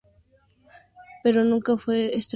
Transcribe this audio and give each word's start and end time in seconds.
Pero 1.23 1.43
nunca 1.43 1.77
fue 1.77 2.15
estrenada. 2.17 2.29